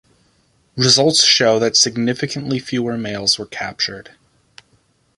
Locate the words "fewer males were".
2.57-3.45